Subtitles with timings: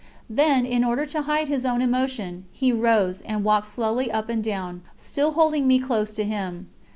[0.31, 4.43] Then, in order to hide his own emotion, he rose and walked slowly up and
[4.43, 6.69] down, still holding me close to him.